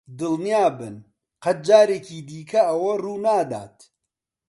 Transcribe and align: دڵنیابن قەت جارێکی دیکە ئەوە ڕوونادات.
دڵنیابن 0.19 0.95
قەت 1.43 1.57
جارێکی 1.67 2.19
دیکە 2.27 2.61
ئەوە 2.69 2.93
ڕوونادات. 3.03 3.75